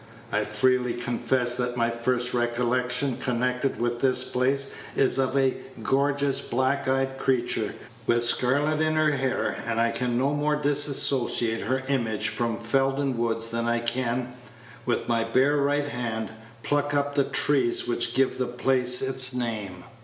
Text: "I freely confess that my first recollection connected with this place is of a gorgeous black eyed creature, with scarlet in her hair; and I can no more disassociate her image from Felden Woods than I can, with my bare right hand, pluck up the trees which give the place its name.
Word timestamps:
"I 0.31 0.43
freely 0.45 0.95
confess 0.95 1.53
that 1.57 1.77
my 1.77 1.91
first 1.91 2.33
recollection 2.33 3.17
connected 3.17 3.79
with 3.79 3.99
this 3.99 4.23
place 4.23 4.73
is 4.95 5.19
of 5.19 5.37
a 5.37 5.57
gorgeous 5.83 6.41
black 6.41 6.87
eyed 6.87 7.19
creature, 7.19 7.75
with 8.07 8.23
scarlet 8.23 8.81
in 8.81 8.95
her 8.95 9.11
hair; 9.11 9.55
and 9.67 9.79
I 9.79 9.91
can 9.91 10.17
no 10.17 10.33
more 10.33 10.55
disassociate 10.55 11.61
her 11.61 11.83
image 11.87 12.29
from 12.29 12.57
Felden 12.57 13.15
Woods 13.15 13.49
than 13.49 13.67
I 13.67 13.77
can, 13.77 14.33
with 14.87 15.07
my 15.07 15.23
bare 15.23 15.57
right 15.57 15.85
hand, 15.85 16.31
pluck 16.63 16.95
up 16.95 17.13
the 17.13 17.25
trees 17.25 17.87
which 17.87 18.15
give 18.15 18.39
the 18.39 18.47
place 18.47 19.03
its 19.03 19.35
name. 19.35 19.83